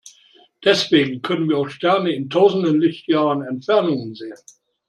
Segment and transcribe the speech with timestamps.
[0.65, 4.33] Deswegen können wir auch Sterne in tausenden Lichtjahren Entfernung sehen.